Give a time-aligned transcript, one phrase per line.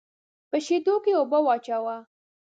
[0.49, 1.97] په شېدو کې اوبه واچوه.